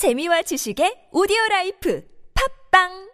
재미와 0.00 0.40
지식의 0.48 1.12
오디오 1.12 1.36
라이프. 1.50 2.00
팟빵 2.32 3.09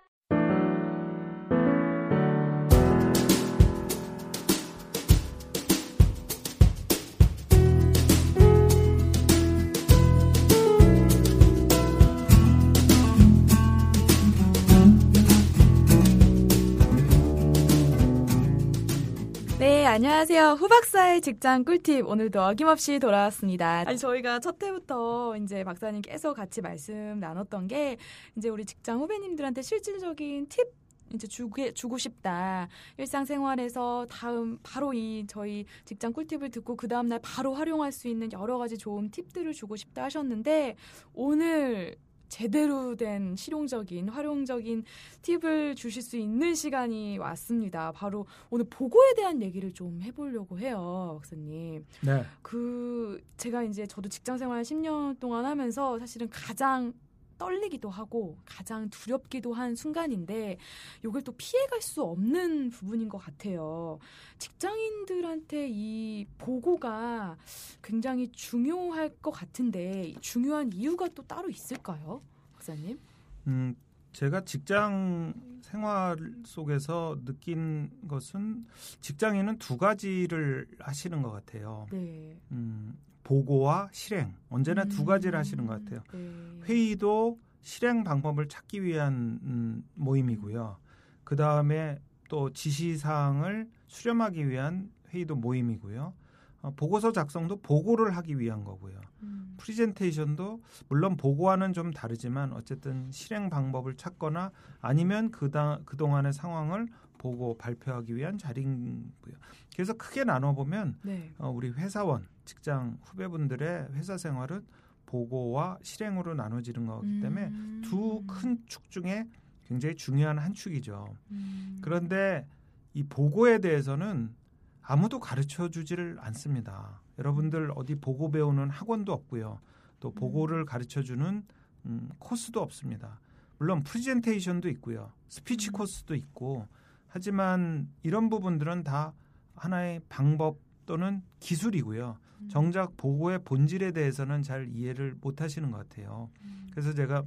안녕하세요. 19.96 20.56
후박사의 20.60 21.22
직장 21.22 21.64
꿀팁. 21.64 22.06
오늘도 22.06 22.42
어김없이 22.42 22.98
돌아왔습니다. 22.98 23.82
아니, 23.86 23.96
저희가 23.96 24.40
첫 24.40 24.62
해부터 24.62 25.38
이제 25.38 25.64
박사님 25.64 26.02
계속 26.02 26.34
같이 26.34 26.60
말씀 26.60 27.18
나눴던 27.18 27.66
게 27.66 27.96
이제 28.36 28.50
우리 28.50 28.66
직장 28.66 29.00
후배님들한테 29.00 29.62
실질적인 29.62 30.48
팁 30.50 30.66
이제 31.14 31.26
주고, 31.26 31.72
주고 31.72 31.96
싶다. 31.96 32.68
일상생활에서 32.98 34.06
다음 34.10 34.58
바로 34.62 34.92
이 34.92 35.24
저희 35.28 35.64
직장 35.86 36.12
꿀팁을 36.12 36.50
듣고 36.50 36.76
그 36.76 36.88
다음날 36.88 37.18
바로 37.22 37.54
활용할 37.54 37.90
수 37.90 38.06
있는 38.06 38.30
여러 38.32 38.58
가지 38.58 38.76
좋은 38.76 39.10
팁들을 39.10 39.54
주고 39.54 39.76
싶다 39.76 40.04
하셨는데 40.04 40.76
오늘 41.14 41.96
제대로 42.28 42.96
된 42.96 43.36
실용적인 43.36 44.08
활용적인 44.08 44.84
팁을 45.22 45.74
주실 45.74 46.02
수 46.02 46.16
있는 46.16 46.54
시간이 46.54 47.18
왔습니다. 47.18 47.92
바로 47.92 48.26
오늘 48.50 48.66
보고에 48.68 49.14
대한 49.14 49.42
얘기를 49.42 49.72
좀 49.72 50.00
해보려고 50.02 50.58
해요, 50.58 51.18
박사님. 51.20 51.84
네. 52.02 52.24
그 52.42 53.20
제가 53.36 53.62
이제 53.62 53.86
저도 53.86 54.08
직장 54.08 54.38
생활 54.38 54.62
10년 54.62 55.18
동안 55.20 55.44
하면서 55.44 55.98
사실은 55.98 56.28
가장 56.30 56.92
떨리기도 57.38 57.90
하고 57.90 58.36
가장 58.44 58.88
두렵기도 58.90 59.52
한 59.52 59.74
순간인데 59.74 60.58
이걸 61.04 61.22
또 61.22 61.32
피해갈 61.32 61.80
수 61.82 62.02
없는 62.02 62.70
부분인 62.70 63.08
것 63.08 63.18
같아요. 63.18 63.98
직장인들한테 64.38 65.68
이 65.70 66.26
보고가 66.38 67.36
굉장히 67.82 68.28
중요할 68.32 69.10
것 69.16 69.30
같은데 69.30 70.14
중요한 70.20 70.72
이유가 70.72 71.08
또 71.08 71.22
따로 71.22 71.48
있을까요, 71.48 72.22
박사님? 72.54 72.98
음, 73.46 73.76
제가 74.12 74.44
직장 74.44 75.34
생활 75.62 76.16
속에서 76.44 77.18
느낀 77.24 77.90
것은 78.08 78.66
직장인은 79.00 79.58
두 79.58 79.76
가지를 79.76 80.66
하시는 80.78 81.22
것 81.22 81.30
같아요. 81.32 81.86
네. 81.90 82.40
음, 82.52 82.96
보고와 83.26 83.88
실행 83.90 84.34
언제나 84.48 84.84
음, 84.84 84.88
두 84.88 85.04
가지를 85.04 85.36
하시는 85.36 85.66
것 85.66 85.82
같아요. 85.82 86.00
네. 86.12 86.60
회의도 86.66 87.40
실행 87.60 88.04
방법을 88.04 88.48
찾기 88.48 88.84
위한 88.84 89.40
음, 89.42 89.84
모임이고요. 89.94 90.78
그 91.24 91.34
다음에 91.34 91.98
또 92.28 92.52
지시 92.52 92.96
사항을 92.96 93.68
수렴하기 93.88 94.48
위한 94.48 94.92
회의도 95.10 95.34
모임이고요. 95.34 96.14
어, 96.62 96.72
보고서 96.76 97.10
작성도 97.10 97.60
보고를 97.60 98.16
하기 98.16 98.38
위한 98.38 98.62
거고요. 98.62 99.00
음, 99.22 99.54
프리젠테이션도 99.56 100.62
물론 100.88 101.16
보고와는 101.16 101.72
좀 101.72 101.90
다르지만 101.92 102.52
어쨌든 102.52 103.10
실행 103.10 103.50
방법을 103.50 103.96
찾거나 103.96 104.52
아니면 104.80 105.32
그다 105.32 105.80
그동안의 105.84 106.32
상황을 106.32 106.86
보고 107.26 107.56
발표하기 107.58 108.14
위한 108.14 108.38
자리고요. 108.38 109.34
그래서 109.74 109.92
크게 109.94 110.24
나눠 110.24 110.54
보면 110.54 110.96
네. 111.02 111.32
어, 111.38 111.50
우리 111.50 111.70
회사원, 111.70 112.26
직장 112.44 112.98
후배분들의 113.02 113.88
회사 113.94 114.16
생활은 114.16 114.64
보고와 115.06 115.78
실행으로 115.82 116.34
나눠지는 116.34 116.86
거기 116.86 117.20
때문에 117.20 117.46
음. 117.46 117.82
두큰 117.84 118.64
축 118.66 118.90
중에 118.90 119.26
굉장히 119.66 119.96
중요한 119.96 120.38
한 120.38 120.54
축이죠. 120.54 121.14
음. 121.30 121.78
그런데 121.82 122.46
이 122.94 123.02
보고에 123.02 123.58
대해서는 123.58 124.34
아무도 124.82 125.18
가르쳐 125.18 125.68
주지를 125.68 126.18
않습니다. 126.20 127.00
여러분들 127.18 127.72
어디 127.74 127.96
보고 127.96 128.30
배우는 128.30 128.70
학원도 128.70 129.12
없고요. 129.12 129.60
또 129.98 130.12
보고를 130.12 130.64
가르쳐 130.64 131.02
주는 131.02 131.42
음, 131.86 132.08
코스도 132.18 132.60
없습니다. 132.60 133.18
물론 133.58 133.82
프리젠테이션도 133.82 134.68
있고요. 134.70 135.12
스피치 135.28 135.70
음. 135.70 135.72
코스도 135.72 136.14
있고 136.14 136.66
하지만 137.08 137.88
이런 138.02 138.28
부분들은 138.28 138.84
다 138.84 139.12
하나의 139.54 140.00
방법 140.08 140.58
또는 140.86 141.22
기술이고요. 141.40 142.18
음. 142.42 142.48
정작 142.48 142.96
보고의 142.96 143.42
본질에 143.44 143.92
대해서는 143.92 144.42
잘 144.42 144.68
이해를 144.68 145.16
못 145.20 145.40
하시는 145.40 145.70
것 145.70 145.88
같아요. 145.88 146.30
음. 146.42 146.68
그래서 146.70 146.92
제가 146.92 147.24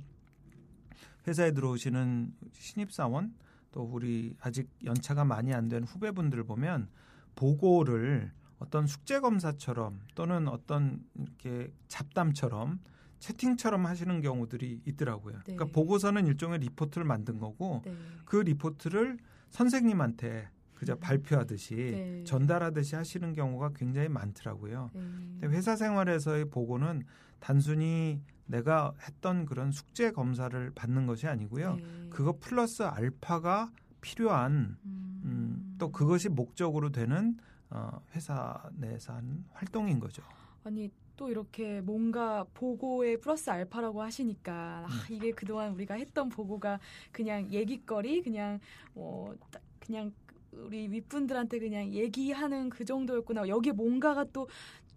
회사에 1.28 1.52
들어오시는 1.52 2.34
신입사원 2.54 3.34
또 3.72 3.84
우리 3.84 4.36
아직 4.40 4.70
연차가 4.84 5.26
많이 5.26 5.54
안 5.54 5.70
된 5.70 5.84
후배분들 5.84 6.44
보면 6.44 6.88
보고를 7.36 8.32
어떤 8.60 8.88
숙제 8.88 9.20
검사처럼 9.20 10.02
또는 10.16 10.48
어떤 10.48 11.04
이렇게 11.16 11.72
잡담처럼 11.88 12.80
채팅처럼 13.20 13.86
하시는 13.86 14.22
경우들이 14.22 14.82
있더라고요. 14.86 15.36
네. 15.46 15.56
그러니까 15.56 15.66
보고서는 15.66 16.26
일종의 16.28 16.60
리포트를 16.60 17.06
만든 17.06 17.38
거고 17.38 17.82
네. 17.86 17.94
그 18.26 18.38
리포트를 18.38 19.18
선생님한테 19.50 20.50
그저 20.76 20.94
음. 20.94 21.00
발표하듯이 21.00 21.76
네. 21.76 22.24
전달하듯이 22.24 22.96
하시는 22.96 23.34
경우가 23.34 23.72
굉장히 23.76 24.08
많더라고요. 24.10 24.92
네. 24.94 25.02
근데 25.02 25.48
회사 25.48 25.76
생활에서의 25.76 26.46
보고는 26.46 27.04
단순히 27.40 28.22
내가 28.46 28.94
했던 29.04 29.46
그런 29.46 29.72
숙제 29.72 30.12
검사를 30.12 30.72
받는 30.72 31.06
것이 31.06 31.28
아니고요. 31.28 31.76
네. 31.76 31.84
그거 32.10 32.38
플러스 32.40 32.84
알파가 32.84 33.72
필요한 34.02 34.78
음. 34.86 35.22
음, 35.26 35.76
또 35.78 35.92
그것이 35.92 36.30
목적으로 36.30 36.92
되는 36.92 37.38
어, 37.70 38.02
회사 38.16 38.64
내에서 38.74 39.14
하는 39.14 39.44
활동인 39.52 40.00
거죠. 40.00 40.24
아니 40.64 40.90
또 41.20 41.30
이렇게 41.30 41.82
뭔가 41.82 42.46
보고에 42.54 43.18
플러스 43.18 43.50
알파라고 43.50 44.02
하시니까 44.02 44.54
아, 44.54 44.88
음. 44.88 45.14
이게 45.14 45.32
그동안 45.32 45.74
우리가 45.74 45.96
했던 45.96 46.30
보고가 46.30 46.80
그냥 47.12 47.52
얘기거리 47.52 48.22
그냥 48.22 48.62
어딱 48.96 49.62
그냥 49.82 50.14
우리 50.54 50.88
윗분들한테 50.88 51.60
그냥 51.60 51.92
얘기하는 51.92 52.70
그 52.70 52.86
정도였구나 52.86 53.50
여기에 53.50 53.74
뭔가가 53.74 54.24
또 54.32 54.48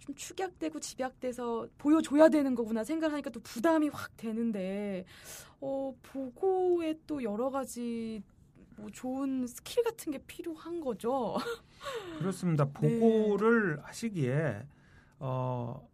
좀 0.02 0.16
축약되고 0.16 0.80
집약돼서 0.80 1.68
보여줘야 1.78 2.28
되는 2.28 2.56
거구나 2.56 2.82
생각하니까 2.82 3.30
또 3.30 3.38
부담이 3.40 3.88
확 3.88 4.16
되는데 4.16 5.04
어 5.60 5.94
보고에 6.02 6.98
또 7.06 7.22
여러 7.22 7.50
가지 7.50 8.20
뭐 8.76 8.90
좋은 8.90 9.46
스킬 9.46 9.84
같은 9.84 10.10
게 10.12 10.18
필요한 10.26 10.80
거죠. 10.80 11.36
그렇습니다. 12.18 12.64
네. 12.82 12.98
보고를 12.98 13.80
하시기에 13.84 14.66
어, 15.20 15.88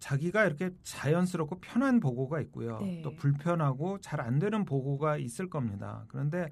자기가 0.00 0.44
이렇게 0.46 0.70
자연스럽고 0.82 1.60
편한 1.60 2.00
보고가 2.00 2.40
있고요. 2.40 2.78
네. 2.80 3.02
또 3.02 3.14
불편하고 3.14 4.00
잘 4.00 4.20
안 4.20 4.38
되는 4.38 4.64
보고가 4.64 5.16
있을 5.16 5.48
겁니다. 5.48 6.04
그런데 6.08 6.50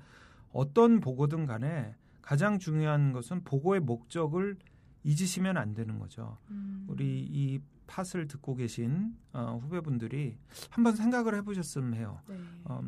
어떤 0.52 1.00
보고든 1.00 1.44
간에 1.46 1.94
가장 2.22 2.58
중요한 2.58 3.12
것은 3.12 3.44
보고의 3.44 3.80
목적을 3.80 4.56
잊으시면 5.02 5.56
안 5.56 5.74
되는 5.74 5.98
거죠. 5.98 6.38
음. 6.50 6.86
우리 6.88 7.20
이 7.20 7.60
팟을 7.86 8.26
듣고 8.28 8.54
계신 8.54 9.16
어, 9.32 9.58
후배분들이 9.62 10.36
한번 10.70 10.94
생각을 10.96 11.34
해보셨으면 11.36 11.94
해요. 11.94 12.20
네. 12.28 12.36
어, 12.64 12.82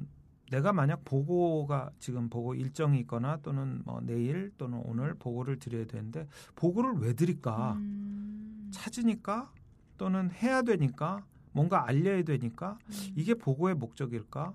내가 0.50 0.72
만약 0.72 1.04
보고가 1.04 1.90
지금 1.98 2.28
보고 2.28 2.54
일정이 2.54 2.98
있거나 3.00 3.38
또는 3.42 3.82
뭐 3.84 4.00
내일 4.02 4.50
또는 4.58 4.82
오늘 4.84 5.14
보고를 5.14 5.58
드려야 5.58 5.86
되는데 5.86 6.26
보고를 6.56 6.94
왜 7.00 7.12
드릴까? 7.14 7.74
음. 7.74 8.70
찾으니까 8.72 9.52
또는 10.00 10.30
해야 10.30 10.62
되니까 10.62 11.26
뭔가 11.52 11.86
알려야 11.86 12.22
되니까 12.22 12.78
음. 12.86 13.12
이게 13.16 13.34
보고의 13.34 13.74
목적일까? 13.74 14.54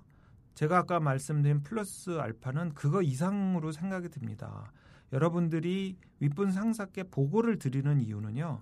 제가 0.54 0.78
아까 0.78 0.98
말씀드린 0.98 1.62
플러스 1.62 2.18
알파는 2.18 2.74
그거 2.74 3.00
이상으로 3.00 3.70
생각이 3.70 4.08
듭니다. 4.08 4.72
여러분들이 5.12 5.96
윗분 6.18 6.50
상사께 6.50 7.04
보고를 7.04 7.60
드리는 7.60 8.00
이유는요. 8.00 8.60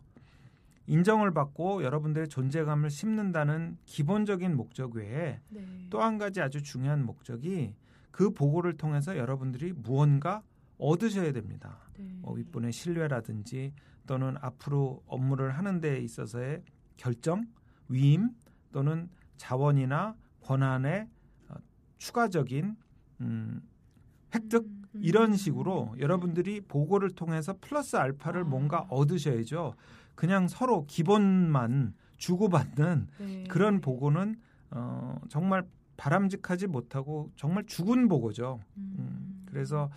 인정을 0.86 1.32
받고 1.32 1.82
여러분들의 1.84 2.28
존재감을 2.28 2.90
심는다는 2.90 3.78
기본적인 3.86 4.54
목적 4.54 4.94
외에 4.94 5.40
네. 5.48 5.86
또한 5.88 6.18
가지 6.18 6.42
아주 6.42 6.62
중요한 6.62 7.06
목적이 7.06 7.74
그 8.10 8.28
보고를 8.28 8.76
통해서 8.76 9.16
여러분들이 9.16 9.72
무언가 9.72 10.42
얻으셔야 10.76 11.32
됩니다. 11.32 11.78
네. 11.96 12.04
뭐 12.20 12.34
윗분의 12.34 12.72
신뢰라든지 12.72 13.72
또는 14.06 14.36
앞으로 14.40 15.02
업무를 15.06 15.56
하는 15.56 15.80
데 15.80 15.98
있어서의 15.98 16.62
결정, 16.96 17.46
위임 17.88 18.30
또는 18.72 19.08
자원이나 19.36 20.16
권한의 20.42 21.08
어, 21.48 21.54
추가적인 21.98 22.76
음, 23.20 23.62
획득 24.34 24.64
음, 24.64 25.00
이런 25.00 25.36
식으로 25.36 25.94
여러분들이 25.98 26.60
보고를 26.62 27.10
통해서 27.10 27.56
플러스 27.60 27.96
알파를 27.96 28.42
아. 28.42 28.44
뭔가 28.44 28.86
얻으셔야죠. 28.90 29.74
그냥 30.14 30.48
서로 30.48 30.86
기본만 30.86 31.94
주고받는 32.16 33.08
네. 33.18 33.44
그런 33.48 33.80
보고는 33.80 34.36
어, 34.70 35.20
정말 35.28 35.66
바람직하지 35.96 36.66
못하고 36.66 37.30
정말 37.36 37.64
죽은 37.66 38.08
보고죠. 38.08 38.60
음, 38.76 39.44
그래서 39.46 39.90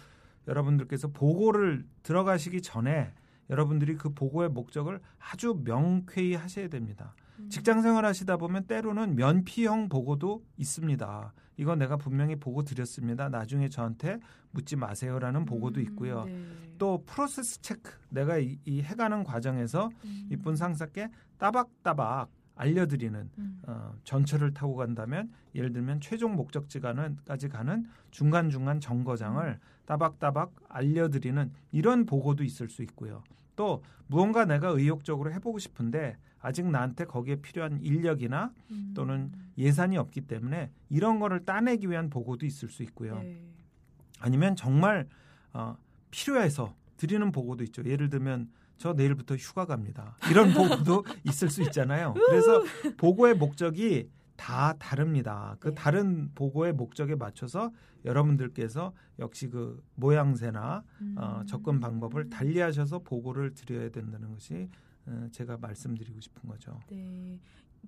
여러분들께서 0.48 1.10
보고를 1.10 1.86
들어가시기 2.04 2.62
전에 2.62 3.14
여러분들이 3.50 3.96
그 3.96 4.14
보고의 4.14 4.50
목적을 4.50 5.00
아주 5.20 5.62
명쾌히 5.64 6.34
하셔야 6.36 6.68
됩니다. 6.68 7.16
음. 7.40 7.50
직장 7.50 7.82
생활 7.82 8.06
하시다 8.06 8.38
보면 8.38 8.66
때로는 8.66 9.16
면피형 9.16 9.90
보고도 9.90 10.44
있습니다. 10.58 11.34
이거 11.58 11.76
내가 11.76 11.98
분명히 11.98 12.36
보고 12.36 12.64
드렸습니다. 12.64 13.30
나중에 13.30 13.68
저한테 13.68 14.20
묻지 14.52 14.76
마세요라는 14.76 15.46
보고도 15.46 15.82
있고요. 15.82 16.26
네. 16.26 16.46
또 16.78 17.04
프로세스 17.06 17.62
체크 17.62 17.92
내가 18.10 18.38
이, 18.38 18.60
이 18.66 18.82
해가는 18.82 19.24
과정에서 19.24 19.90
음. 20.06 20.28
이쁜 20.32 20.56
상사께 20.56 21.10
따박따박 21.38 22.30
알려드리는 22.56 23.30
음. 23.38 23.62
어, 23.68 23.94
전철을 24.04 24.54
타고 24.54 24.76
간다면 24.76 25.32
예를 25.54 25.72
들면 25.72 26.02
최종 26.02 26.36
목적지가는까지 26.36 27.50
가는 27.50 27.86
중간 28.12 28.50
중간 28.50 28.80
정거장을 28.80 29.60
따박따박 29.86 30.54
알려드리는 30.68 31.52
이런 31.72 32.06
보고도 32.06 32.44
있을 32.44 32.70
수 32.70 32.82
있고요. 32.84 33.24
또 33.58 33.84
무언가 34.08 34.46
내가 34.46 34.70
의욕적으로 34.70 35.34
해보고 35.34 35.60
싶은데 35.60 36.16
아직 36.40 36.66
나한테 36.66 37.04
거기에 37.04 37.38
필요한 37.42 37.82
인력이나 37.82 38.54
음. 38.72 38.94
또는 38.96 39.34
예산이 39.58 39.98
없기 39.98 40.22
때문에 40.22 40.72
이런 40.90 41.20
거를 41.20 41.44
따내기 41.44 41.90
위한 41.90 42.10
보고도 42.10 42.46
있을 42.46 42.70
수 42.70 42.84
있고요. 42.84 43.20
네. 43.20 43.42
아니면 44.20 44.56
정말 44.56 45.10
어, 45.52 45.76
필요해서 46.12 46.74
드리는 46.96 47.32
보고도 47.32 47.64
있죠. 47.66 47.84
예를 47.84 48.10
들면 48.10 48.50
저 48.78 48.94
내일부터 48.94 49.36
휴가 49.36 49.66
갑니다. 49.66 50.16
이런 50.30 50.54
보고도 50.54 51.04
있을 51.26 51.50
수 51.50 51.62
있잖아요. 51.64 52.14
그래서 52.14 52.64
보고의 52.98 53.34
목적이 53.36 54.10
다 54.38 54.74
다릅니다. 54.78 55.58
그 55.60 55.70
네. 55.70 55.76
다른 55.76 56.32
보고의 56.36 56.74
목적에 56.74 57.16
맞춰서 57.16 57.72
여러분들께서 58.06 58.94
역시 59.20 59.50
그 59.50 59.84
모양새나 59.96 60.84
어, 61.18 61.40
음. 61.42 61.46
접근 61.46 61.80
방법을 61.80 62.30
달리하셔서 62.30 63.00
보고를 63.00 63.54
드려야 63.54 63.90
된다는 63.90 64.32
것이 64.32 64.70
어, 65.08 65.28
제가 65.32 65.58
말씀드리고 65.58 66.22
싶은 66.22 66.50
거죠. 66.50 66.80
네. 66.90 67.40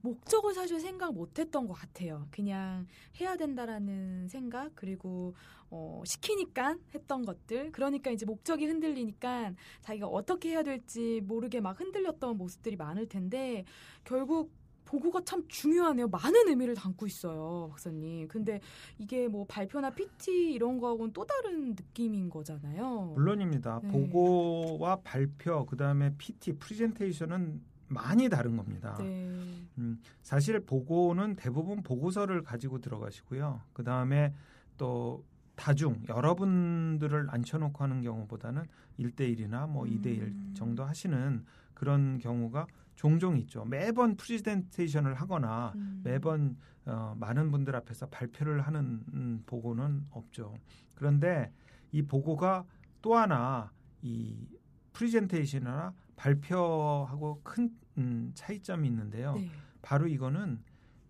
목적을 0.02 0.54
사실 0.54 0.80
생각 0.80 1.14
못했던 1.14 1.68
것 1.68 1.74
같아요. 1.74 2.28
그냥 2.32 2.88
해야 3.20 3.36
된다라는 3.36 4.28
생각 4.30 4.72
그리고 4.76 5.34
어, 5.70 6.02
시키니까 6.06 6.78
했던 6.94 7.26
것들. 7.26 7.72
그러니까 7.72 8.10
이제 8.12 8.26
목적이 8.26 8.68
흔들리니까 8.68 9.54
자기가 9.82 10.08
어떻게 10.08 10.50
해야 10.50 10.64
될지 10.64 11.22
모르게 11.24 11.60
막 11.60 11.80
흔들렸던 11.80 12.38
모습들이 12.38 12.76
많을 12.76 13.08
텐데 13.08 13.66
결국 14.04 14.52
보고가 14.90 15.22
참 15.24 15.48
중요하네요. 15.48 16.08
많은 16.08 16.48
의미를 16.48 16.74
담고 16.74 17.06
있어요, 17.06 17.68
박사님. 17.70 18.28
근데 18.28 18.60
이게 18.98 19.28
뭐 19.28 19.46
발표나 19.48 19.92
PT 19.92 20.54
이런 20.54 20.80
거하고는 20.80 21.14
또 21.14 21.24
다른 21.26 21.76
느낌인 21.76 22.28
거잖아요. 22.32 23.14
물론입니다. 23.14 23.82
네. 23.84 23.92
보고와 23.92 25.02
발표, 25.04 25.68
그 25.68 25.78
다음에 25.78 26.16
PT, 26.18 26.54
프레젠테이션은 26.54 27.62
많이 27.88 28.30
다른 28.30 28.58
겁니다. 28.58 28.98
네. 29.00 29.30
음, 29.78 30.00
사실 30.24 30.60
보고는 30.60 31.36
대부분 31.36 31.84
보고서를 31.84 32.42
가지고 32.42 32.80
들어가시고요. 32.80 33.62
그 33.74 33.84
다음에 33.84 34.34
또 34.78 35.24
다중 35.56 36.02
여러분들을 36.10 37.28
앉혀놓고 37.30 37.84
하는 37.84 38.02
경우보다는 38.02 38.64
1대1이나 38.98 39.70
뭐 39.70 39.86
음. 39.86 40.02
2대1 40.02 40.56
정도 40.56 40.84
하시는 40.84 41.46
그런 41.76 42.18
경우가 42.18 42.66
종종 43.00 43.38
있죠. 43.38 43.64
매번 43.64 44.18
프레젠테이션을 44.18 45.14
하거나 45.14 45.72
음. 45.78 46.02
매번 46.04 46.58
어, 46.86 47.16
많은 47.18 47.50
분들 47.50 47.74
앞에서 47.74 48.08
발표를 48.08 48.60
하는 48.60 49.06
음, 49.14 49.42
보고는 49.46 50.08
없죠. 50.12 50.54
그런데 50.96 51.50
이 51.94 52.02
보고가 52.02 52.66
또 53.02 53.16
하나 53.16 53.72
이 54.02 54.46
프레젠테이션이나 54.92 55.94
발표하고 56.18 57.40
큰 57.42 57.70
음, 57.98 58.32
차이점이 58.34 58.86
있는데요. 58.90 59.36
네. 59.36 59.50
바로 59.82 60.06
이거는 60.06 60.62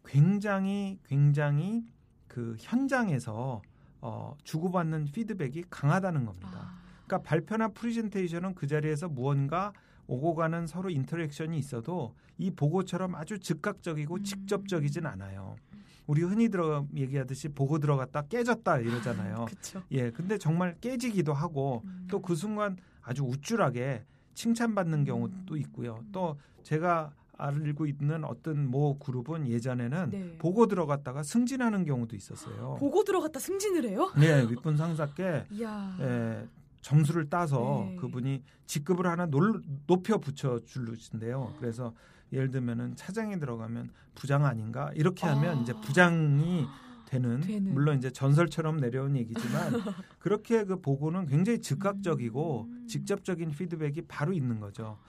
굉장히 0.05 0.99
굉장히 1.05 1.83
그 2.27 2.55
현장에서 2.59 3.63
어, 4.01 4.37
주고받는 4.43 5.05
피드백이 5.05 5.63
강하다는 5.71 6.25
겁니다. 6.25 6.51
아. 6.53 6.79
그러니까 7.07 7.27
발표나 7.27 7.69
프레젠테이션은 7.69 8.53
그 8.53 8.67
자리에서 8.67 9.09
무언가 9.09 9.73
오고 10.09 10.33
가는 10.33 10.65
서로 10.65 10.89
interaction이 10.89 11.57
있어도 11.59 12.15
이 12.39 12.49
보고처럼 12.49 13.13
아주 13.13 13.37
즉각적이고 13.37 14.15
음. 14.15 14.23
직접적이진 14.23 15.05
않아요. 15.05 15.55
우리 16.07 16.23
흔히 16.23 16.49
들어 16.49 16.87
얘기하듯이 16.95 17.49
보고 17.49 17.77
들어갔다 17.77 18.23
깨졌다 18.23 18.79
이러잖아요. 18.79 19.45
예, 19.91 20.09
근데 20.09 20.39
정말 20.39 20.75
깨지기도 20.81 21.33
하고 21.33 21.83
음. 21.85 22.07
또그 22.09 22.33
순간 22.33 22.77
아주 23.03 23.23
우쭐하게 23.23 24.03
칭찬받는 24.33 25.03
경우도 25.03 25.55
있고요. 25.57 26.03
또 26.11 26.37
제가 26.63 27.13
알고 27.37 27.85
있는 27.85 28.25
어떤 28.25 28.65
모 28.65 28.97
그룹은 28.97 29.47
예전에는 29.47 30.09
네. 30.09 30.37
보고 30.39 30.65
들어갔다가 30.65 31.21
승진하는 31.21 31.85
경우도 31.85 32.15
있었어요. 32.15 32.77
보고 32.79 33.03
들어갔다 33.03 33.39
승진을 33.39 33.87
해요? 33.87 34.11
네, 34.17 34.41
윗분 34.49 34.75
상사께. 34.75 35.45
예, 36.01 36.47
점수를 36.81 37.29
따서 37.29 37.85
네. 37.89 37.95
그분이 37.97 38.43
직급을 38.65 39.05
하나 39.07 39.25
놀- 39.25 39.61
높여 39.87 40.17
붙여 40.17 40.59
주신대요. 40.59 41.55
그래서 41.59 41.93
예를 42.31 42.51
들면은 42.51 42.95
차장이 42.95 43.39
들어가면 43.39 43.89
부장 44.15 44.45
아닌가 44.45 44.91
이렇게 44.95 45.25
하면 45.27 45.57
아. 45.57 45.61
이제 45.61 45.73
부장이 45.73 46.65
되는, 47.07 47.39
되는. 47.41 47.73
물론 47.73 47.97
이제 47.97 48.11
전설처럼 48.11 48.77
내려온 48.77 49.15
얘기지만 49.15 49.71
그렇게 50.19 50.63
그 50.63 50.79
보고는 50.79 51.25
굉장히 51.25 51.59
즉각적이고 51.59 52.67
음. 52.69 52.87
직접적인 52.87 53.49
피드백이 53.51 54.03
바로 54.03 54.31
있는 54.31 54.59
거죠. 54.59 54.99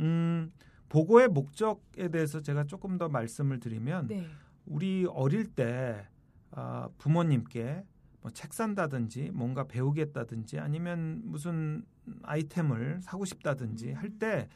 음, 0.00 0.52
보고의 0.90 1.28
목적에 1.28 2.08
대해서 2.08 2.42
제가 2.42 2.64
조금 2.64 2.98
더 2.98 3.08
말씀을 3.08 3.58
드리면 3.58 4.08
네. 4.08 4.26
우리 4.66 5.06
어릴 5.08 5.46
때 5.46 6.06
아, 6.50 6.88
부모님께 6.98 7.84
뭐 8.26 8.30
책 8.32 8.52
산다든지 8.52 9.30
뭔가 9.32 9.64
배우겠다든지 9.64 10.58
아니면 10.58 11.22
무슨 11.24 11.84
아이템을 12.24 12.98
사고 13.02 13.24
싶다든지 13.24 13.92
할 13.92 14.18
때 14.18 14.48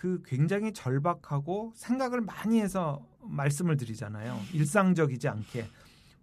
그 0.00 0.22
굉장히 0.24 0.72
절박하고 0.72 1.72
생각을 1.76 2.22
많이 2.22 2.58
해서 2.58 3.06
말씀을 3.22 3.76
드리잖아요. 3.76 4.40
일상적이지 4.54 5.28
않게. 5.28 5.66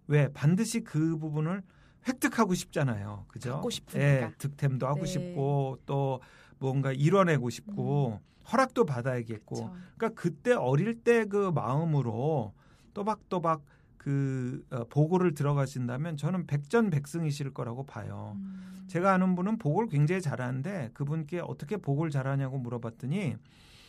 왜 0.08 0.26
반드시 0.32 0.80
그 0.80 1.16
부분을 1.16 1.62
획득하고 2.08 2.54
싶잖아요. 2.54 3.26
그죠? 3.28 3.52
갖고 3.52 3.70
싶으니까. 3.70 4.04
예, 4.04 4.32
득템도 4.36 4.84
하고 4.84 5.02
네. 5.02 5.06
싶고 5.06 5.78
또 5.86 6.20
뭔가 6.58 6.90
이뤄내고 6.92 7.50
싶고 7.50 8.20
허락도 8.50 8.84
받아야겠고 8.84 9.54
그쵸. 9.54 9.76
그러니까 9.96 10.20
그때 10.20 10.54
어릴 10.54 11.04
때 11.04 11.24
그 11.26 11.52
마음으로 11.52 12.54
또박또박 12.94 13.62
그 13.98 14.64
어, 14.70 14.84
보고를 14.88 15.34
들어가신다면 15.34 16.16
저는 16.16 16.46
백전백승이실 16.46 17.52
거라고 17.52 17.84
봐요. 17.84 18.32
음. 18.36 18.84
제가 18.86 19.12
아는 19.12 19.34
분은 19.34 19.58
보고를 19.58 19.88
굉장히 19.90 20.22
잘하는데 20.22 20.92
그분께 20.94 21.40
어떻게 21.40 21.76
보고를 21.76 22.10
잘하냐고 22.10 22.58
물어봤더니 22.58 23.36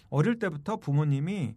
어릴 0.10 0.40
때부터 0.40 0.78
부모님이 0.78 1.56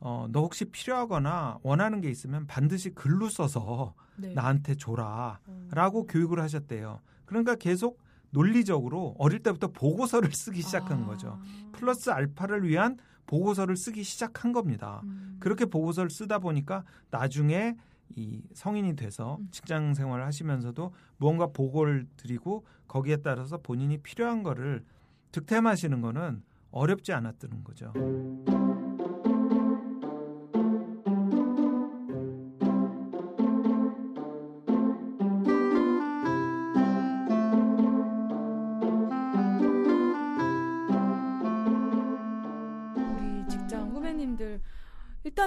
어, 0.00 0.28
너 0.30 0.40
혹시 0.40 0.64
필요하거나 0.64 1.58
원하는 1.62 2.00
게 2.00 2.08
있으면 2.08 2.46
반드시 2.46 2.90
글로 2.90 3.28
써서 3.28 3.94
네. 4.16 4.32
나한테 4.32 4.76
줘라 4.76 5.40
어. 5.44 5.68
라고 5.72 6.06
교육을 6.06 6.40
하셨대요. 6.40 7.00
그러니까 7.26 7.56
계속 7.56 8.00
논리적으로 8.30 9.16
어릴 9.18 9.42
때부터 9.42 9.68
보고서를 9.68 10.32
쓰기 10.32 10.62
시작한 10.62 11.02
아. 11.02 11.06
거죠. 11.06 11.40
플러스 11.72 12.10
알파를 12.10 12.66
위한 12.68 12.96
보고서를 13.28 13.76
쓰기 13.76 14.02
시작한 14.02 14.52
겁니다. 14.52 15.02
음. 15.04 15.36
그렇게 15.38 15.66
보고서를 15.66 16.10
쓰다 16.10 16.40
보니까 16.40 16.82
나중에 17.10 17.76
이 18.16 18.42
성인이 18.54 18.96
돼서 18.96 19.36
음. 19.40 19.48
직장 19.52 19.94
생활을 19.94 20.24
하시면서도 20.24 20.92
무언가 21.18 21.46
보고를 21.46 22.06
드리고 22.16 22.64
거기에 22.88 23.18
따라서 23.18 23.58
본인이 23.58 23.98
필요한 23.98 24.42
거를 24.42 24.84
득템하시는 25.30 26.00
거는 26.00 26.42
어렵지 26.70 27.12
않았다는 27.12 27.64
거죠. 27.64 27.92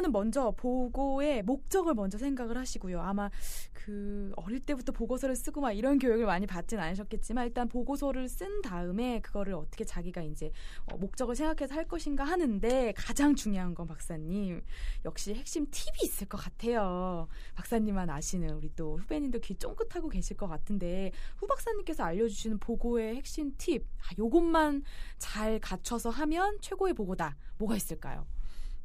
일단은 0.02 0.12
먼저 0.12 0.52
보고의 0.58 1.44
목적을 1.44 1.94
먼저 1.94 2.18
생각을 2.18 2.58
하시고요. 2.58 3.02
아마 3.02 3.30
그 3.72 4.32
어릴 4.36 4.60
때부터 4.60 4.92
보고서를 4.92 5.36
쓰고 5.36 5.62
막 5.62 5.72
이런 5.72 6.00
교육을 6.00 6.26
많이 6.26 6.48
받진 6.48 6.80
않으셨겠지만 6.80 7.46
일단 7.46 7.70
보고서를 7.70 8.28
쓴 8.28 8.62
다음에 8.64 9.22
그거를 9.22 9.54
어떻게 9.54 9.86
자기가 9.86 10.22
이제 10.24 10.52
어, 10.92 10.98
목적을 10.98 11.36
생각해서 11.36 11.76
할 11.76 11.88
것인가 11.88 12.24
하는데 12.24 12.94
가장 12.98 13.36
중요한 13.36 13.76
건 13.76 13.88
박사님 13.88 14.64
역시 15.06 15.36
핵심 15.36 15.68
팁이 15.70 15.98
있을 16.04 16.28
것 16.28 16.38
같아요. 16.38 17.28
박사님만 17.56 18.10
아시는 18.10 18.56
우리 18.56 18.74
또 18.76 18.98
후배님도 18.98 19.40
귀 19.40 19.56
쫑긋하고 19.56 20.10
계실 20.10 20.36
것 20.36 20.48
같은데 20.48 21.12
후 21.38 21.46
박사님께서 21.46 22.04
알려주시는 22.04 22.58
보고의 22.58 23.16
핵심 23.16 23.54
팁, 23.58 23.86
아, 24.00 24.10
요것만 24.18 24.84
잘 25.20 25.60
갖춰서 25.60 26.10
하면 26.10 26.58
최고의 26.60 26.94
보고다. 26.96 27.38
뭐가 27.58 27.76
있을까요? 27.76 28.26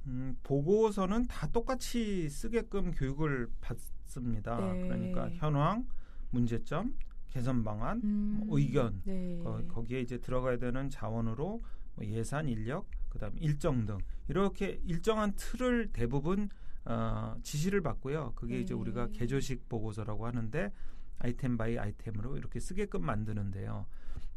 음, 0.07 0.37
보고서는 0.43 1.27
다 1.27 1.49
똑같이 1.49 2.29
쓰게끔 2.29 2.93
교육을 2.93 3.49
받습니다. 3.61 4.73
네. 4.73 4.81
그러니까 4.83 5.31
현황, 5.31 5.87
문제점, 6.31 6.95
개선 7.29 7.65
방안, 7.65 8.01
음, 8.05 8.45
뭐 8.47 8.59
의견 8.59 9.03
네. 9.05 9.43
거, 9.43 9.83
기에 9.83 10.01
이제 10.01 10.19
들어가야 10.19 10.59
되는 10.59 10.89
자원으로 10.89 11.63
뭐 11.95 12.07
예산, 12.07 12.49
인력, 12.49 12.87
그다음 13.09 13.33
일정 13.39 13.87
등 13.87 13.99
이렇게 14.29 14.81
일정한 14.85 15.33
틀을 15.37 15.91
대부분 15.93 16.49
어, 16.85 17.37
지시를 17.43 17.81
받고요. 17.81 18.33
그게 18.37 18.61
이제 18.61 18.75
네. 18.75 18.81
우리가 18.81 19.09
개조식 19.09 19.69
보고서라고 19.69 20.27
하는데 20.27 20.73
item 21.19 21.57
by 21.57 21.79
item으로 21.79 22.37
이렇게 22.37 22.61
쓰게끔 22.61 23.05
만드는데요. 23.05 23.87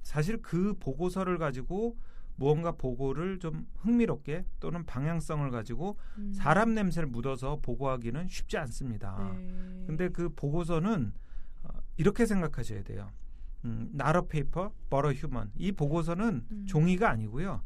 사실 0.02 0.42
그 0.42 0.74
보고서를 0.80 1.38
가지고 1.38 1.98
무언가 2.40 2.72
보고를 2.72 3.38
좀 3.40 3.68
흥미롭게 3.82 4.46
또는 4.62 4.86
방향성을 4.86 5.52
가지고 5.52 5.98
음, 6.18 6.32
사람 6.34 6.74
냄새를 6.74 7.10
묻어서 7.10 7.60
보고하기는 7.62 8.30
쉽지 8.30 8.58
않습니다. 8.58 9.34
네. 9.38 9.84
근데 9.86 10.10
그 10.10 10.30
보고서는 10.30 11.12
어, 11.64 11.70
이렇게 11.98 12.26
생각하셔야 12.26 12.84
돼요. 12.84 13.12
음, 13.66 13.90
Not 13.92 14.26
a 14.26 14.32
paper, 14.32 14.72
but 14.90 15.12
a 15.12 15.18
human. 15.18 15.52
이 15.58 15.74
보고서는 15.74 16.46
음. 16.50 16.66
종이가 16.66 17.10
아니고요. 17.10 17.62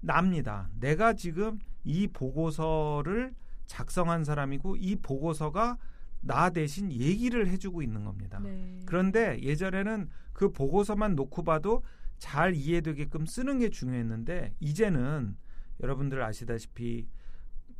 납니다. 0.00 0.68
내가 0.80 1.12
지금 1.12 1.60
이 1.84 2.08
보고서를 2.08 3.32
작성한 3.66 4.24
사람이고 4.24 4.76
이 4.76 4.96
보고서가 4.96 5.78
나 6.20 6.50
대신 6.50 6.90
얘기를 6.90 7.46
해주고 7.46 7.80
있는 7.82 8.04
겁니다. 8.04 8.40
네. 8.40 8.80
그런데 8.86 9.40
예전에는 9.40 10.08
그 10.32 10.50
보고서만 10.50 11.14
놓고 11.14 11.44
봐도 11.44 11.84
잘 12.18 12.54
이해되게끔 12.54 13.26
쓰는 13.26 13.58
게 13.58 13.70
중요했는데 13.70 14.54
이제는 14.60 15.36
여러분들 15.80 16.22
아시다시피 16.22 17.06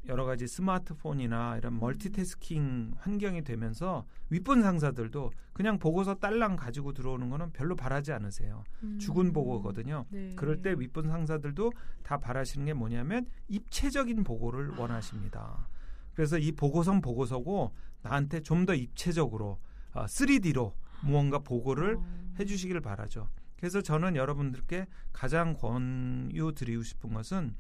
여러 0.09 0.25
가지 0.25 0.47
스마트폰이나 0.47 1.57
이런 1.57 1.81
멀티태스킹 1.81 2.93
환경이 2.97 3.43
되면서 3.43 4.07
윗분 4.31 4.63
상사들도 4.63 5.33
그냥 5.53 5.79
보고서 5.79 6.15
딸랑 6.15 6.57
가지고 6.57 6.93
들어오는 6.93 7.29
거는 7.29 7.51
별로 7.53 7.75
바라지 7.75 8.13
않으세요. 8.13 8.63
음, 8.85 8.99
죽은 8.99 9.33
보고거든요. 9.33 10.07
네. 10.11 10.33
그럴 10.37 10.63
때 10.63 10.75
윗분 10.79 11.09
상사들도 11.09 11.73
다 12.05 12.19
바라시는 12.19 12.67
게 12.67 12.73
뭐냐면 12.73 13.27
입체적인 13.49 14.23
보고를 14.23 14.71
원하십니다. 14.77 15.69
그래서 16.15 16.39
이 16.39 16.53
보고서는 16.53 17.01
보고서고 17.01 17.73
나한테 18.03 18.41
좀 18.41 18.65
더 18.65 18.75
입체적으로 18.75 19.59
어, 19.93 20.05
3D로 20.05 20.73
무언가 21.03 21.39
보고를 21.41 21.97
어, 21.97 22.35
해주시길 22.39 22.81
바라죠. 22.81 23.29
그래서 23.67 23.83
저는 23.83 24.15
여러분들께 24.15 24.87
가장 25.13 25.53
권유드리고 25.55 26.85
싶은 26.85 27.13
것은 27.13 27.57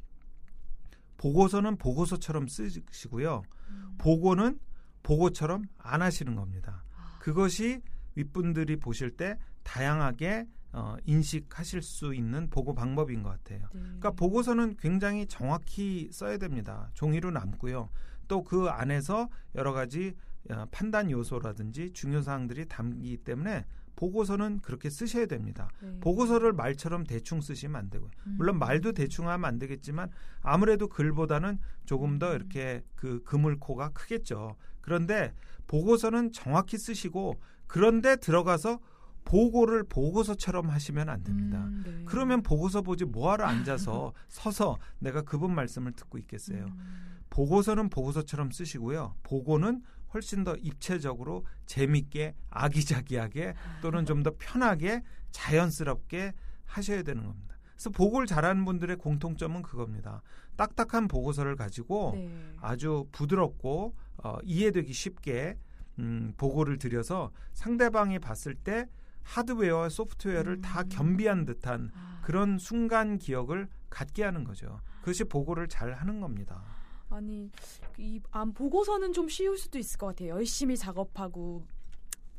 보고서는 1.16 1.78
보고서처럼 1.78 2.46
쓰시고요. 2.46 3.42
음. 3.70 3.94
보고는 3.98 4.60
보고처럼 5.02 5.64
안 5.78 6.02
하시는 6.02 6.36
겁니다. 6.36 6.84
아. 6.96 7.18
그것이 7.18 7.82
윗분들이 8.14 8.76
보실 8.76 9.16
때 9.16 9.36
다양하게 9.64 10.46
어, 10.74 10.94
인식하실 11.06 11.82
수 11.82 12.14
있는 12.14 12.50
보고 12.50 12.72
방법인 12.72 13.24
것 13.24 13.30
같아요. 13.30 13.68
네. 13.74 13.80
그러니까 13.80 14.12
보고서는 14.12 14.76
굉장히 14.76 15.26
정확히 15.26 16.08
써야 16.12 16.38
됩니다. 16.38 16.88
종이로 16.94 17.32
남고요. 17.32 17.88
또 18.28 18.44
그 18.44 18.68
안에서 18.68 19.28
여러 19.56 19.72
가지 19.72 20.14
어, 20.50 20.66
판단 20.70 21.10
요소라든지 21.10 21.92
중요 21.92 22.22
사항들이 22.22 22.66
담기기 22.66 23.16
때문에 23.18 23.64
보고서는 23.96 24.60
그렇게 24.60 24.90
쓰셔야 24.90 25.26
됩니다. 25.26 25.68
네. 25.80 25.98
보고서를 26.00 26.52
말처럼 26.52 27.04
대충 27.04 27.40
쓰시면 27.40 27.76
안 27.76 27.90
되고요. 27.90 28.10
물론 28.24 28.56
음. 28.56 28.58
말도 28.60 28.92
대충 28.92 29.28
하면 29.28 29.44
안 29.44 29.58
되겠지만 29.58 30.10
아무래도 30.42 30.88
글보다는 30.88 31.58
조금 31.86 32.18
더 32.18 32.30
음. 32.30 32.36
이렇게 32.36 32.82
그 32.94 33.22
그물코가 33.24 33.90
크겠죠. 33.90 34.56
그런데 34.80 35.32
보고서는 35.66 36.32
정확히 36.32 36.78
쓰시고 36.78 37.40
그런데 37.66 38.16
들어가서 38.16 38.78
보고를 39.24 39.82
보고서처럼 39.84 40.70
하시면 40.70 41.08
안 41.08 41.24
됩니다. 41.24 41.64
음, 41.64 41.82
네. 41.84 42.04
그러면 42.06 42.42
보고서 42.42 42.82
보지 42.82 43.06
뭐하러 43.06 43.44
앉아서 43.44 44.12
서서 44.28 44.78
내가 45.00 45.22
그분 45.22 45.52
말씀을 45.52 45.92
듣고 45.92 46.18
있겠어요. 46.18 46.66
음. 46.66 47.16
보고서는 47.28 47.88
보고서처럼 47.88 48.52
쓰시고요. 48.52 49.16
보고는 49.24 49.82
훨씬 50.16 50.44
더 50.44 50.56
입체적으로 50.56 51.44
재밌게 51.66 52.34
아기자기하게 52.50 53.54
또는 53.82 54.04
좀 54.06 54.22
더 54.22 54.32
편하게 54.38 55.02
자연스럽게 55.30 56.32
하셔야 56.64 57.02
되는 57.02 57.24
겁니다. 57.24 57.56
그래서 57.74 57.90
보고를 57.90 58.26
잘하는 58.26 58.64
분들의 58.64 58.96
공통점은 58.96 59.60
그겁니다. 59.62 60.22
딱딱한 60.56 61.06
보고서를 61.06 61.54
가지고 61.54 62.12
네. 62.16 62.54
아주 62.60 63.06
부드럽고 63.12 63.94
어, 64.24 64.38
이해되기 64.42 64.92
쉽게 64.92 65.58
음, 65.98 66.32
보고를 66.38 66.78
드려서 66.78 67.30
상대방이 67.52 68.18
봤을 68.18 68.54
때 68.54 68.88
하드웨어와 69.22 69.90
소프트웨어를 69.90 70.54
음. 70.54 70.60
다 70.62 70.82
겸비한 70.84 71.44
듯한 71.44 71.90
아. 71.94 72.20
그런 72.24 72.58
순간 72.58 73.18
기억을 73.18 73.68
갖게 73.90 74.24
하는 74.24 74.44
거죠. 74.44 74.80
그것이 75.00 75.24
보고를 75.24 75.68
잘 75.68 75.92
하는 75.92 76.20
겁니다. 76.20 76.62
아니 77.10 77.50
이 77.98 78.20
안 78.32 78.52
보고서는 78.52 79.12
좀 79.12 79.28
쉬울 79.28 79.56
수도 79.56 79.78
있을 79.78 79.98
것 79.98 80.06
같아요. 80.08 80.30
열심히 80.30 80.76
작업하고 80.76 81.64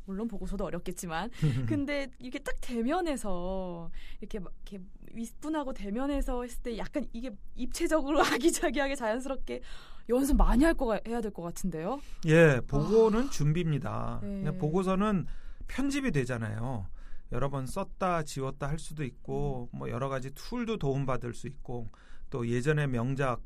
물론 0.04 0.26
보고서도 0.28 0.64
어렵겠지만 0.64 1.30
근데 1.68 2.08
이게 2.18 2.38
딱 2.38 2.54
대면에서 2.60 3.90
이렇게 4.20 4.38
막 4.38 4.52
이렇게 4.66 4.84
윗분하고 5.12 5.72
대면에서 5.74 6.42
했을 6.42 6.62
때 6.62 6.78
약간 6.78 7.06
이게 7.12 7.30
입체적으로 7.54 8.20
아기자기하게 8.24 8.94
자연스럽게 8.94 9.60
연습 10.08 10.36
많이 10.36 10.64
할 10.64 10.74
거 10.74 10.98
해야 11.06 11.20
될 11.20 11.30
것 11.32 11.42
같은데요. 11.42 12.00
예, 12.26 12.60
보고는 12.66 13.30
준비입니다. 13.30 14.20
네. 14.22 14.56
보고서는 14.58 15.26
편집이 15.66 16.12
되잖아요. 16.12 16.86
여러 17.32 17.50
번 17.50 17.66
썼다 17.66 18.22
지웠다 18.22 18.68
할 18.68 18.78
수도 18.78 19.04
있고 19.04 19.68
음. 19.74 19.78
뭐 19.78 19.90
여러 19.90 20.08
가지 20.08 20.30
툴도 20.30 20.78
도움 20.78 21.04
받을 21.04 21.34
수 21.34 21.46
있고 21.46 21.90
또 22.30 22.48
예전의 22.48 22.88
명작에 22.88 23.36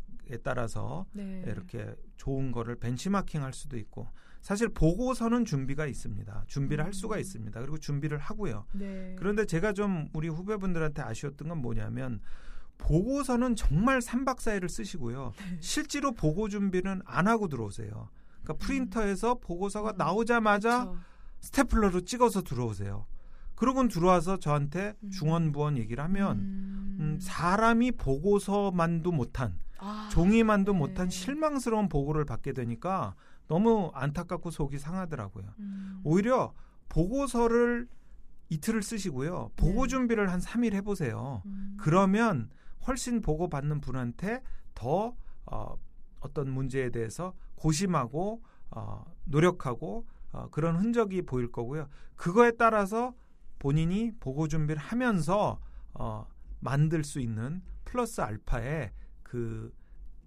따라서 0.42 1.06
네. 1.12 1.42
이렇게 1.46 1.94
좋은 2.16 2.52
거를 2.52 2.76
벤치마킹 2.76 3.42
할 3.42 3.52
수도 3.52 3.76
있고 3.76 4.08
사실 4.40 4.68
보고서는 4.68 5.44
준비가 5.44 5.86
있습니다. 5.86 6.44
준비를 6.48 6.84
할 6.84 6.92
수가 6.92 7.16
음. 7.16 7.20
있습니다. 7.20 7.60
그리고 7.60 7.78
준비를 7.78 8.18
하고요. 8.18 8.66
네. 8.72 9.14
그런데 9.18 9.46
제가 9.46 9.72
좀 9.72 10.08
우리 10.12 10.28
후배분들한테 10.28 11.00
아쉬웠던 11.02 11.48
건 11.48 11.58
뭐냐면 11.58 12.20
보고서는 12.78 13.54
정말 13.54 14.00
3박 14.00 14.38
4일을 14.38 14.68
쓰시고요. 14.68 15.32
네. 15.36 15.58
실제로 15.60 16.12
보고 16.12 16.48
준비는 16.48 17.02
안 17.04 17.28
하고 17.28 17.46
들어오세요. 17.48 18.10
그러니까 18.42 18.54
프린터에서 18.66 19.36
보고서가 19.36 19.92
음. 19.92 19.96
나오자마자 19.96 20.86
그렇죠. 20.86 21.00
스테플러로 21.40 22.00
찍어서 22.00 22.42
들어오세요. 22.42 23.06
그러곤 23.54 23.86
들어와서 23.86 24.38
저한테 24.38 24.94
음. 25.04 25.10
중원부원 25.10 25.78
얘기를 25.78 26.02
하면 26.02 26.38
음. 26.38 26.96
음, 26.98 27.18
사람이 27.20 27.92
보고서만도 27.92 29.12
못한 29.12 29.56
아, 29.82 30.08
종이만도 30.10 30.72
네. 30.72 30.78
못한 30.78 31.10
실망스러운 31.10 31.88
보고를 31.88 32.24
받게 32.24 32.52
되니까 32.52 33.14
너무 33.48 33.90
안타깝고 33.94 34.50
속이 34.50 34.78
상하더라고요. 34.78 35.44
음. 35.58 36.00
오히려 36.04 36.54
보고서를 36.88 37.88
이틀을 38.48 38.82
쓰시고요. 38.82 39.50
보고 39.56 39.82
네. 39.82 39.88
준비를 39.88 40.30
한 40.30 40.40
3일 40.40 40.74
해보세요. 40.74 41.42
음. 41.46 41.76
그러면 41.80 42.50
훨씬 42.86 43.20
보고 43.20 43.48
받는 43.48 43.80
분한테 43.80 44.42
더 44.74 45.16
어, 45.46 45.76
어떤 46.20 46.50
문제에 46.50 46.90
대해서 46.90 47.34
고심하고 47.56 48.42
어, 48.70 49.04
노력하고 49.24 50.06
어, 50.32 50.48
그런 50.50 50.76
흔적이 50.76 51.22
보일 51.22 51.50
거고요. 51.50 51.88
그거에 52.16 52.52
따라서 52.52 53.14
본인이 53.58 54.12
보고 54.20 54.48
준비를 54.48 54.80
하면서 54.80 55.58
어, 55.94 56.26
만들 56.60 57.04
수 57.04 57.20
있는 57.20 57.62
플러스 57.84 58.20
알파의 58.20 58.92
그 59.32 59.72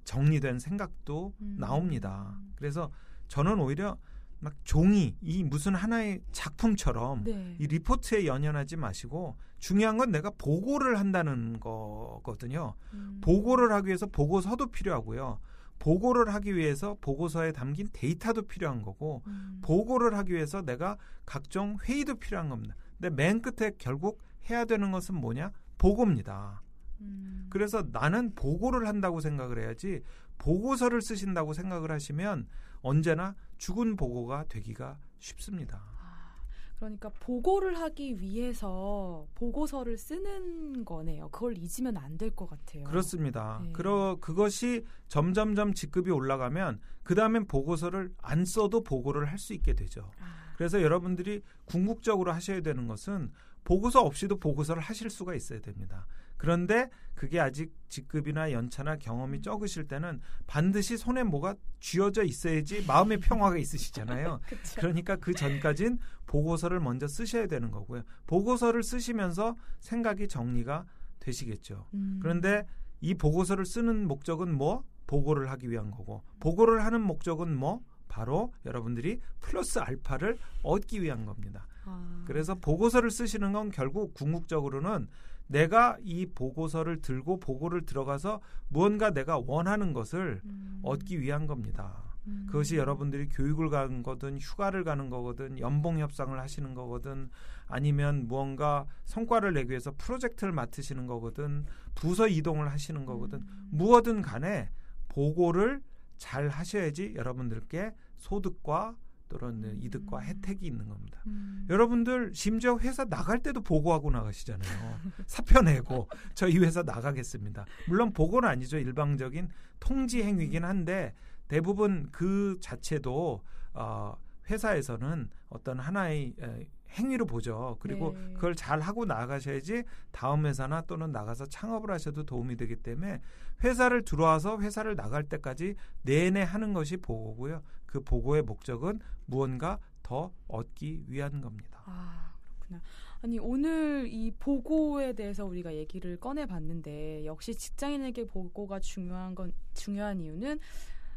정리된 0.04 0.58
생각도 0.58 1.36
음. 1.40 1.58
나옵니다. 1.60 2.40
그래서 2.56 2.90
저는 3.28 3.60
오히려 3.60 4.00
막 4.40 4.56
종이 4.64 5.16
이 5.22 5.44
무슨 5.44 5.76
하나의 5.76 6.22
작품처럼 6.32 7.24
네. 7.24 7.56
이 7.60 7.68
리포트에 7.68 8.26
연연하지 8.26 8.78
마시고 8.78 9.38
중요한 9.60 10.00
건 10.00 10.12
내가 10.12 10.32
보고를 10.32 10.98
한다는 10.98 11.60
거거든요. 11.60 12.74
음. 12.94 13.22
보고를 13.22 13.72
하기 13.74 13.90
위해서 13.90 14.08
보고서도 14.08 14.72
필요하고요. 14.72 15.40
보고를 15.78 16.34
하기 16.34 16.56
위해서 16.56 16.98
보고서에 17.00 17.52
담긴 17.52 17.88
데이터도 17.94 18.48
필요한 18.48 18.82
거고 18.82 19.22
음. 19.28 19.60
보고를 19.62 20.18
하기 20.18 20.34
위해서 20.34 20.64
내가 20.64 20.98
각종 21.28 21.78
회의도 21.84 22.16
필요한 22.16 22.50
겁니다. 22.50 22.76
근데 22.98 23.12
맨 23.12 23.40
끝에 23.40 23.70
결국 23.78 24.20
해야 24.50 24.66
되는 24.66 24.92
것은 24.92 25.14
뭐냐? 25.14 25.52
보고입니다. 25.78 26.64
음. 27.02 27.48
그래서 27.50 27.84
나는 27.92 28.34
보고를 28.36 28.88
한다고 28.88 29.20
생각을 29.20 29.60
해야지 29.60 30.02
보고서를 30.38 31.02
쓰신다고 31.02 31.54
생각을 31.54 31.92
하시면 31.92 32.48
언제나 32.82 33.36
죽은 33.58 33.96
보고가 33.96 34.46
되기가 34.50 34.98
쉽습니다. 35.20 35.82
아, 36.00 36.36
그러니까 36.78 37.10
보고를 37.20 37.80
하기 37.80 38.20
위해서 38.20 39.26
보고서를 39.36 39.98
쓰는 39.98 40.84
거네요. 40.86 41.30
그걸 41.30 41.58
잊으면 41.58 41.98
안 41.98 42.18
될 42.18 42.32
것 42.36 42.50
같아요. 42.50 42.84
그렇습니다. 42.84 43.62
네. 43.64 43.72
그러 43.72 44.18
그것이 44.20 44.86
점점점 45.08 45.74
직급이 45.74 46.12
올라가면 46.12 46.80
그 47.04 47.16
다음엔 47.16 47.48
보고서를 47.48 48.14
안 48.22 48.44
써도 48.46 48.84
보고를 48.84 49.26
할 49.32 49.38
수 49.38 49.54
있게 49.54 49.74
되죠. 49.74 50.12
아, 50.20 50.45
그래서 50.56 50.82
여러분들이 50.82 51.42
궁극적으로 51.66 52.32
하셔야 52.32 52.62
되는 52.62 52.88
것은 52.88 53.32
보고서 53.64 54.02
없이도 54.02 54.40
보고서를 54.40 54.82
하실 54.82 55.10
수가 55.10 55.36
있어야 55.36 55.60
됩니다. 55.60 56.06
그런데 56.38 56.90
그게 57.14 57.40
아직 57.40 57.74
직급이나 57.88 58.52
연차나 58.52 58.98
경험이 58.98 59.38
음. 59.38 59.42
적으실 59.42 59.88
때는 59.88 60.20
반드시 60.48 60.98
손에 60.98 61.24
뭐가 61.24 61.56
쥐어져 61.80 62.24
있어야지 62.24 62.86
마음의 62.86 63.20
평화가 63.20 63.58
있으시잖아요. 63.58 64.40
그러니까 64.78 65.16
그 65.16 65.34
전까진 65.34 65.98
보고서를 66.28 66.80
먼저 66.80 67.08
쓰셔야 67.08 67.48
되는 67.48 67.72
거고요. 67.72 68.04
보고서를 68.28 68.84
쓰시면서 68.84 69.56
생각이 69.80 70.28
정리가 70.28 70.86
되시겠죠. 71.20 71.88
음. 71.94 72.20
그런데 72.22 72.66
이 73.02 73.14
보고서를 73.14 73.66
쓰는 73.66 74.08
목적은 74.08 74.54
뭐? 74.54 74.84
보고를 75.08 75.52
하기 75.52 75.70
위한 75.70 75.92
거고 75.92 76.24
보고를 76.40 76.84
하는 76.84 77.02
목적은 77.02 77.56
뭐? 77.56 77.82
바로 78.08 78.54
여러분들이 78.66 79.20
플러스 79.40 79.80
알파를 79.80 80.38
얻기 80.64 81.02
위한 81.02 81.26
겁니다. 81.26 81.68
아, 81.86 82.24
그래서 82.26 82.56
보고서를 82.56 83.12
쓰시는 83.12 83.54
건 83.54 83.72
결국 83.72 84.14
궁극적으로는 84.14 85.08
내가 85.48 85.98
이 86.02 86.26
보고서를 86.26 87.02
들고 87.02 87.40
보고를 87.40 87.86
들어가서 87.86 88.42
무언가 88.68 89.12
내가 89.12 89.38
원하는 89.38 89.94
것을 89.94 90.42
음. 90.44 90.80
얻기 90.84 91.22
위한 91.22 91.46
겁니다. 91.46 92.04
음. 92.28 92.48
그것이 92.48 92.78
여러분들이 92.78 93.30
교육을 93.30 93.70
가는 93.70 94.02
거든 94.02 94.40
휴가를 94.40 94.84
가는 94.84 95.10
거거든 95.10 95.60
연봉 95.60 96.00
협상을 96.00 96.38
하시는 96.40 96.74
거거든 96.74 97.30
아니면 97.68 98.28
무언가 98.28 98.86
성과를 99.06 99.54
내기 99.54 99.70
위해서 99.70 99.92
프로젝트를 99.98 100.54
맡으시는 100.54 101.06
거거든 101.06 101.66
부서 101.94 102.28
이동을 102.28 102.72
하시는 102.72 103.06
거거든 103.06 103.40
음. 103.40 103.70
무엇든 103.72 104.22
간에 104.22 104.70
보고를 105.10 105.82
잘 106.18 106.48
하셔야지 106.50 107.14
여러분들께 107.16 107.94
소득과 108.18 108.96
또는 109.28 109.64
음. 109.64 109.80
이득과 109.82 110.20
혜택이 110.20 110.66
있는 110.66 110.88
겁니다. 110.88 111.22
음. 111.28 111.66
여러분들 111.70 112.32
심지어 112.34 112.78
회사 112.78 113.06
나갈 113.06 113.42
때도 113.42 113.62
보고하고 113.62 114.12
나가시잖아요. 114.12 115.00
사표 115.26 115.62
내고 115.62 116.08
저희 116.36 116.60
회사 116.60 116.84
나가겠습니다. 116.84 117.66
물론 117.88 118.14
보고는 118.14 118.48
아니죠. 118.48 118.78
일방적인 118.78 119.50
통지 119.80 120.24
행위긴 120.24 120.64
한데 120.64 121.16
대부분 121.48 122.10
그 122.12 122.58
자체도 122.62 123.42
어, 123.74 124.18
회사에서는 124.50 125.30
어떤 125.50 125.80
하나의 125.80 126.36
에, 126.40 126.68
행위로 126.92 127.26
보죠. 127.26 127.78
그리고 127.80 128.14
네. 128.14 128.34
그걸 128.34 128.56
잘 128.56 128.80
하고 128.80 129.06
나가셔야지 129.06 129.84
다음 130.12 130.46
회사나 130.46 130.82
또는 130.82 131.12
나가서 131.12 131.48
창업을 131.48 131.92
하셔도 131.92 132.24
도움이 132.24 132.56
되기 132.56 132.76
때문에 132.76 133.22
회사를 133.64 134.04
들어와서 134.04 134.60
회사를 134.60 134.96
나갈 134.96 135.24
때까지 135.24 135.76
내내 136.04 136.42
하는 136.42 136.74
것이 136.74 136.98
보고고요. 136.98 137.62
그 137.86 138.02
보고의 138.02 138.44
목적은 138.44 139.00
무언가 139.26 139.80
더 140.04 140.32
얻기 140.48 141.06
위한 141.08 141.42
겁니다. 141.42 141.82
아, 141.86 142.34
그렇구나. 142.60 142.82
아니, 143.22 143.40
오늘 143.40 144.08
이 144.08 144.32
보고에 144.38 145.14
대해서 145.14 145.46
우리가 145.46 145.74
얘기를 145.74 146.18
꺼내 146.18 146.46
봤는데, 146.46 147.26
역시 147.26 147.56
직장인에게 147.56 148.26
보고가 148.28 148.80
중요한 148.80 149.34
건, 149.34 149.52
중요한 149.74 150.22
이유는 150.22 150.60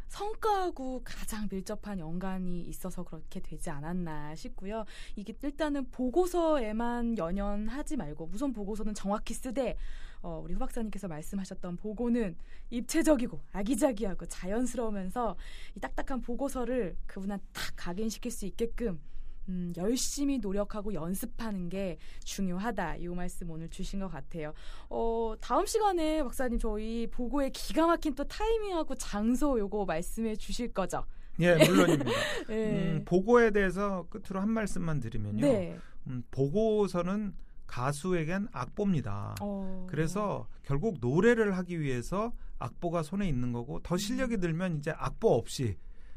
성과하고 0.08 1.02
가장 1.04 1.48
밀접한 1.50 1.98
연관이 1.98 2.62
있어서 2.62 3.02
그렇게 3.04 3.40
되지 3.40 3.70
않았나 3.70 4.34
싶고요. 4.34 4.84
이게 5.16 5.34
일단은 5.42 5.90
보고서에만 5.90 7.18
연연하지 7.18 7.96
말고, 7.96 8.30
우선 8.32 8.52
보고서는 8.52 8.94
정확히 8.94 9.34
쓰되, 9.34 9.76
어, 10.22 10.40
우리 10.42 10.54
후 10.54 10.58
박사님께서 10.58 11.08
말씀하셨던 11.08 11.76
보고는 11.76 12.36
입체적이고 12.70 13.40
아기자기하고 13.52 14.26
자연스러우면서 14.26 15.36
이 15.76 15.80
딱딱한 15.80 16.22
보고서를 16.22 16.96
그분한테 17.06 17.44
탁 17.52 17.72
각인시킬 17.76 18.30
수 18.30 18.44
있게끔 18.46 19.00
음, 19.48 19.72
열심히 19.76 20.38
노력하고 20.38 20.92
연습하는 20.92 21.68
게 21.68 21.98
중요하다. 22.24 22.96
이 22.96 23.08
말씀 23.08 23.50
오늘 23.50 23.68
주신 23.68 24.00
것 24.00 24.08
같아요. 24.08 24.52
어, 24.90 25.34
다음 25.40 25.66
시간에 25.66 26.22
박사님 26.22 26.58
저희 26.58 27.06
보고의 27.10 27.50
기가 27.52 27.86
막힌 27.86 28.14
또 28.14 28.24
타이밍하고 28.24 28.94
장소 28.96 29.58
요거 29.58 29.84
말씀해 29.86 30.36
주실 30.36 30.72
거죠? 30.72 31.04
예, 31.40 31.54
물론입니다. 31.54 32.10
네. 32.48 32.92
음, 32.92 33.02
보고에 33.04 33.50
대해서 33.50 34.06
끝으로 34.10 34.40
한 34.40 34.50
말씀만 34.50 35.00
드리면요. 35.00 35.40
네. 35.40 35.78
음, 36.08 36.22
보고서는 36.30 37.34
가수에겐 37.66 38.48
악보입니다. 38.52 39.36
어. 39.40 39.86
그래서 39.88 40.48
결국 40.62 40.96
노래를 41.00 41.56
하기 41.58 41.80
위해서 41.80 42.32
악보가 42.58 43.02
손에 43.02 43.28
있는 43.28 43.52
거고 43.52 43.80
더 43.80 43.96
실력이 43.96 44.36
음. 44.36 44.40
들면 44.40 44.78
이제 44.78 44.90
악보 44.90 45.28
없이 45.28 45.76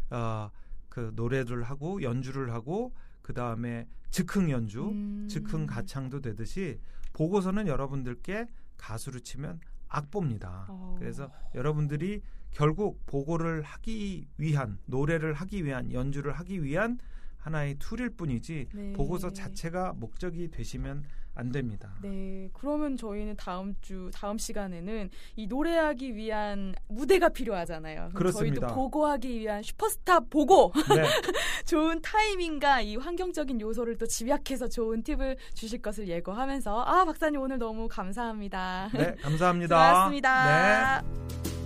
어, 0.09 0.49
그 0.89 1.11
노래를 1.15 1.63
하고 1.63 2.01
연주를 2.01 2.51
하고 2.51 2.93
그 3.21 3.33
다음에 3.33 3.87
즉흥 4.09 4.49
연주, 4.51 4.89
음. 4.89 5.27
즉흥 5.29 5.65
가창도 5.65 6.21
되듯이 6.21 6.79
보고서는 7.13 7.67
여러분들께 7.67 8.47
가수로 8.77 9.19
치면 9.19 9.59
악보입니다. 9.87 10.67
어. 10.69 10.95
그래서 10.97 11.31
여러분들이 11.55 12.21
결국 12.51 13.05
보고를 13.05 13.61
하기 13.61 14.27
위한 14.37 14.77
노래를 14.85 15.33
하기 15.33 15.65
위한 15.65 15.91
연주를 15.91 16.33
하기 16.33 16.63
위한 16.63 16.99
하나의 17.37 17.75
툴일 17.79 18.11
뿐이지 18.11 18.69
네. 18.73 18.93
보고서 18.93 19.31
자체가 19.31 19.93
목적이 19.93 20.49
되시면 20.51 21.03
안 21.41 21.51
됩니다. 21.51 21.89
네, 22.03 22.49
그러면 22.53 22.95
저희는 22.95 23.35
다음 23.35 23.75
주 23.81 24.11
다음 24.13 24.37
시간에는 24.37 25.09
이 25.35 25.47
노래하기 25.47 26.15
위한 26.15 26.75
무대가 26.87 27.29
필요하잖아요. 27.29 28.11
그렇습니다. 28.13 28.67
저희도 28.67 28.75
보고하기 28.75 29.39
위한 29.39 29.63
슈퍼스타 29.63 30.19
보고 30.21 30.71
네, 30.95 31.03
좋은 31.65 31.99
타이밍과 32.01 32.81
이 32.81 32.95
환경적인 32.95 33.59
요소를 33.59 33.97
또 33.97 34.05
집약해서 34.05 34.69
좋은 34.69 35.01
팁을 35.01 35.37
주실 35.55 35.81
것을 35.81 36.07
예고하면서 36.07 36.83
아 36.83 37.05
박사님 37.05 37.41
오늘 37.41 37.57
너무 37.57 37.87
감사합니다. 37.87 38.89
네 38.93 39.15
감사합니다. 39.21 40.11
수고하셨습니다. 40.11 41.01
네. 41.01 41.60